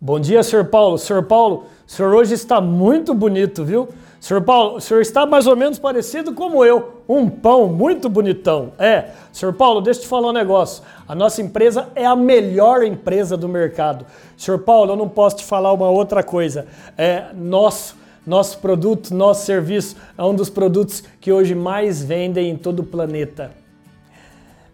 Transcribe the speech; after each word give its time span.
Bom 0.00 0.20
dia, 0.20 0.44
senhor 0.44 0.66
Paulo. 0.66 0.96
Senhor 0.96 1.24
Paulo, 1.24 1.64
o 1.84 1.90
senhor 1.90 2.14
hoje 2.14 2.32
está 2.32 2.60
muito 2.60 3.12
bonito, 3.12 3.64
viu? 3.64 3.88
Senhor 4.20 4.40
Paulo, 4.40 4.76
o 4.76 4.80
senhor 4.80 5.00
está 5.00 5.26
mais 5.26 5.44
ou 5.48 5.56
menos 5.56 5.76
parecido 5.76 6.32
como 6.32 6.64
eu, 6.64 7.02
um 7.08 7.28
pão 7.28 7.66
muito 7.66 8.08
bonitão. 8.08 8.72
É, 8.78 9.06
senhor 9.32 9.52
Paulo, 9.54 9.80
deixa 9.80 9.98
eu 9.98 10.04
te 10.04 10.08
falar 10.08 10.28
um 10.28 10.32
negócio. 10.32 10.84
A 11.06 11.16
nossa 11.16 11.42
empresa 11.42 11.88
é 11.96 12.06
a 12.06 12.14
melhor 12.14 12.84
empresa 12.84 13.36
do 13.36 13.48
mercado. 13.48 14.06
Senhor 14.36 14.58
Paulo, 14.58 14.92
eu 14.92 14.96
não 14.96 15.08
posso 15.08 15.38
te 15.38 15.44
falar 15.44 15.72
uma 15.72 15.90
outra 15.90 16.22
coisa. 16.22 16.68
É 16.96 17.26
nosso, 17.34 17.96
nosso 18.24 18.58
produto, 18.58 19.12
nosso 19.12 19.46
serviço 19.46 19.96
é 20.16 20.22
um 20.22 20.34
dos 20.34 20.48
produtos 20.48 21.02
que 21.20 21.32
hoje 21.32 21.56
mais 21.56 22.00
vendem 22.04 22.50
em 22.50 22.56
todo 22.56 22.80
o 22.80 22.84
planeta. 22.84 23.50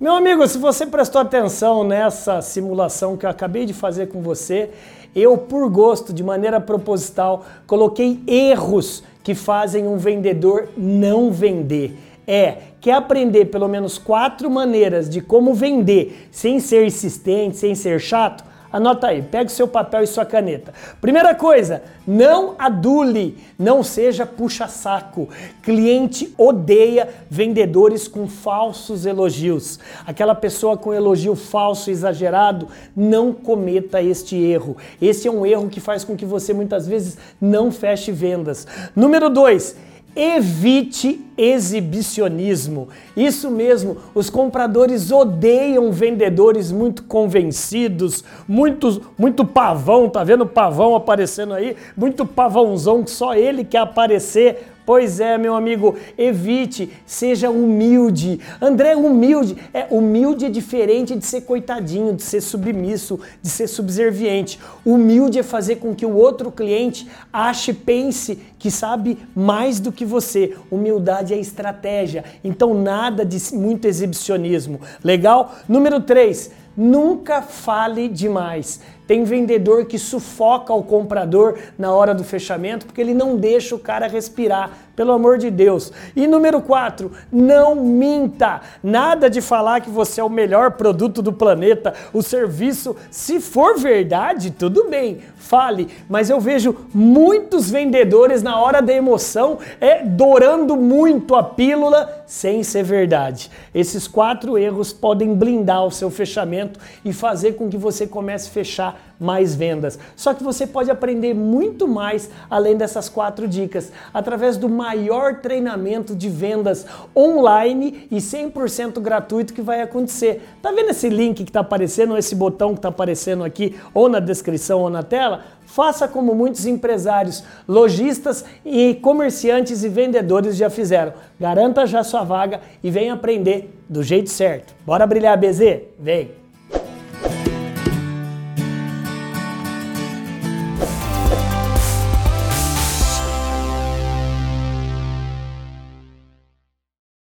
Meu 0.00 0.14
amigo, 0.14 0.48
se 0.48 0.56
você 0.56 0.86
prestou 0.86 1.20
atenção 1.20 1.84
nessa 1.84 2.40
simulação 2.40 3.18
que 3.18 3.26
eu 3.26 3.30
acabei 3.30 3.66
de 3.66 3.74
fazer 3.74 4.06
com 4.06 4.22
você, 4.22 4.70
eu, 5.14 5.36
por 5.36 5.68
gosto, 5.68 6.10
de 6.10 6.24
maneira 6.24 6.58
proposital, 6.58 7.44
coloquei 7.66 8.18
erros 8.26 9.02
que 9.22 9.34
fazem 9.34 9.86
um 9.86 9.98
vendedor 9.98 10.70
não 10.74 11.30
vender. 11.30 11.98
É, 12.26 12.56
quer 12.80 12.94
aprender 12.94 13.44
pelo 13.46 13.68
menos 13.68 13.98
quatro 13.98 14.50
maneiras 14.50 15.06
de 15.06 15.20
como 15.20 15.52
vender 15.52 16.28
sem 16.30 16.60
ser 16.60 16.86
insistente, 16.86 17.58
sem 17.58 17.74
ser 17.74 18.00
chato? 18.00 18.42
Anota 18.72 19.08
aí, 19.08 19.20
pega 19.20 19.46
o 19.46 19.52
seu 19.52 19.66
papel 19.66 20.02
e 20.02 20.06
sua 20.06 20.24
caneta. 20.24 20.72
Primeira 21.00 21.34
coisa, 21.34 21.82
não 22.06 22.54
adule, 22.58 23.36
não 23.58 23.82
seja 23.82 24.24
puxa-saco. 24.24 25.28
Cliente 25.62 26.32
odeia 26.38 27.08
vendedores 27.28 28.06
com 28.06 28.28
falsos 28.28 29.06
elogios. 29.06 29.80
Aquela 30.06 30.34
pessoa 30.34 30.76
com 30.76 30.94
elogio 30.94 31.34
falso, 31.34 31.90
exagerado, 31.90 32.68
não 32.94 33.32
cometa 33.32 34.00
este 34.00 34.36
erro. 34.36 34.76
Esse 35.02 35.26
é 35.26 35.30
um 35.30 35.44
erro 35.44 35.68
que 35.68 35.80
faz 35.80 36.04
com 36.04 36.16
que 36.16 36.24
você 36.24 36.52
muitas 36.52 36.86
vezes 36.86 37.18
não 37.40 37.72
feche 37.72 38.12
vendas. 38.12 38.66
Número 38.94 39.28
dois, 39.28 39.76
Evite 40.14 41.24
exibicionismo. 41.40 42.88
Isso 43.16 43.50
mesmo, 43.50 43.96
os 44.14 44.28
compradores 44.28 45.10
odeiam 45.10 45.90
vendedores 45.90 46.70
muito 46.70 47.04
convencidos, 47.04 48.22
muito, 48.46 49.02
muito 49.16 49.44
pavão, 49.44 50.08
tá 50.08 50.22
vendo 50.22 50.44
pavão 50.44 50.94
aparecendo 50.94 51.54
aí? 51.54 51.76
Muito 51.96 52.26
pavãozão 52.26 53.02
que 53.02 53.10
só 53.10 53.34
ele 53.34 53.64
quer 53.64 53.78
aparecer 53.78 54.70
Pois 54.90 55.20
é, 55.20 55.38
meu 55.38 55.54
amigo, 55.54 55.96
evite, 56.18 56.90
seja 57.06 57.48
humilde. 57.48 58.40
André, 58.60 58.96
humilde. 58.96 59.56
É, 59.72 59.86
humilde 59.88 60.46
é 60.46 60.48
diferente 60.48 61.14
de 61.14 61.24
ser 61.24 61.42
coitadinho, 61.42 62.12
de 62.12 62.24
ser 62.24 62.40
submisso, 62.40 63.20
de 63.40 63.48
ser 63.48 63.68
subserviente. 63.68 64.58
Humilde 64.84 65.38
é 65.38 65.44
fazer 65.44 65.76
com 65.76 65.94
que 65.94 66.04
o 66.04 66.16
outro 66.16 66.50
cliente 66.50 67.08
ache, 67.32 67.72
pense 67.72 68.36
que 68.58 68.68
sabe 68.68 69.16
mais 69.32 69.78
do 69.78 69.92
que 69.92 70.04
você. 70.04 70.56
Humildade 70.70 71.29
é 71.34 71.38
estratégia. 71.38 72.24
Então, 72.42 72.74
nada 72.74 73.24
de 73.24 73.38
muito 73.54 73.86
exibicionismo. 73.86 74.80
Legal? 75.02 75.54
Número 75.68 76.00
3 76.00 76.60
Nunca 76.82 77.42
fale 77.42 78.08
demais. 78.08 78.80
Tem 79.06 79.22
vendedor 79.22 79.84
que 79.84 79.98
sufoca 79.98 80.72
o 80.72 80.82
comprador 80.82 81.58
na 81.76 81.92
hora 81.92 82.14
do 82.14 82.24
fechamento 82.24 82.86
porque 82.86 83.02
ele 83.02 83.12
não 83.12 83.36
deixa 83.36 83.74
o 83.74 83.78
cara 83.78 84.06
respirar, 84.06 84.70
pelo 85.00 85.12
amor 85.12 85.38
de 85.38 85.50
Deus. 85.50 85.90
E 86.14 86.26
número 86.26 86.60
4, 86.60 87.10
não 87.32 87.74
minta. 87.74 88.60
Nada 88.82 89.30
de 89.30 89.40
falar 89.40 89.80
que 89.80 89.88
você 89.88 90.20
é 90.20 90.24
o 90.24 90.28
melhor 90.28 90.72
produto 90.72 91.22
do 91.22 91.32
planeta, 91.32 91.94
o 92.12 92.20
serviço, 92.20 92.94
se 93.10 93.40
for 93.40 93.78
verdade, 93.78 94.50
tudo 94.50 94.90
bem, 94.90 95.20
fale, 95.36 95.88
mas 96.06 96.28
eu 96.28 96.38
vejo 96.38 96.76
muitos 96.92 97.70
vendedores 97.70 98.42
na 98.42 98.60
hora 98.60 98.82
da 98.82 98.92
emoção 98.92 99.58
é 99.80 100.04
dourando 100.04 100.76
muito 100.76 101.34
a 101.34 101.42
pílula 101.42 102.24
sem 102.26 102.62
ser 102.62 102.82
verdade. 102.82 103.50
Esses 103.74 104.06
quatro 104.06 104.58
erros 104.58 104.92
podem 104.92 105.34
blindar 105.34 105.86
o 105.86 105.90
seu 105.90 106.10
fechamento 106.10 106.69
e 107.04 107.12
fazer 107.12 107.52
com 107.52 107.68
que 107.68 107.76
você 107.76 108.06
comece 108.06 108.48
a 108.48 108.52
fechar 108.52 109.10
mais 109.18 109.54
vendas. 109.54 109.98
Só 110.16 110.32
que 110.32 110.42
você 110.42 110.66
pode 110.66 110.90
aprender 110.90 111.34
muito 111.34 111.86
mais 111.86 112.30
além 112.48 112.76
dessas 112.76 113.08
quatro 113.08 113.46
dicas 113.46 113.92
através 114.12 114.56
do 114.56 114.68
maior 114.68 115.40
treinamento 115.40 116.14
de 116.14 116.28
vendas 116.28 116.86
online 117.14 118.06
e 118.10 118.16
100% 118.16 119.00
gratuito 119.00 119.52
que 119.52 119.60
vai 119.62 119.82
acontecer. 119.82 120.42
Tá 120.62 120.72
vendo 120.72 120.90
esse 120.90 121.08
link 121.08 121.44
que 121.44 121.50
está 121.50 121.60
aparecendo, 121.60 122.16
esse 122.16 122.34
botão 122.34 122.72
que 122.72 122.78
está 122.78 122.88
aparecendo 122.88 123.44
aqui 123.44 123.78
ou 123.92 124.08
na 124.08 124.20
descrição 124.20 124.80
ou 124.80 124.90
na 124.90 125.02
tela? 125.02 125.44
Faça 125.66 126.08
como 126.08 126.34
muitos 126.34 126.66
empresários, 126.66 127.44
lojistas 127.68 128.44
e 128.64 128.94
comerciantes 128.94 129.84
e 129.84 129.88
vendedores 129.88 130.56
já 130.56 130.68
fizeram. 130.68 131.12
Garanta 131.38 131.86
já 131.86 132.02
sua 132.02 132.24
vaga 132.24 132.60
e 132.82 132.90
venha 132.90 133.14
aprender 133.14 133.72
do 133.88 134.02
jeito 134.02 134.30
certo. 134.30 134.74
Bora 134.84 135.06
brilhar, 135.06 135.38
BZ? 135.38 135.82
Vem! 135.96 136.32